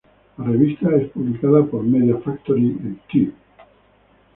[0.39, 2.69] La revista es publicada por Media Factory
[3.07, 3.33] Pty.